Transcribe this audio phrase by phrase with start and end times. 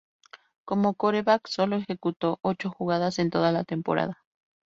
[0.65, 4.23] Como quarterback solo ejecutó ocho jugadas en toda la temporada.